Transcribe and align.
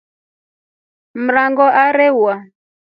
Mrango 1.23 1.65
arewa. 1.85 2.33